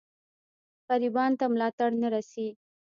[0.87, 2.47] غریبانو ته ملاتړ نه رسي.